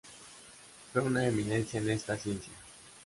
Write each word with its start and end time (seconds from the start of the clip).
Fue 0.91 1.03
una 1.03 1.27
eminencia 1.27 1.79
en 1.79 1.91
esta 1.91 2.17
ciencia. 2.17 2.51